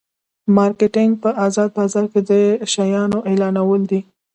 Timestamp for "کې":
2.11-2.21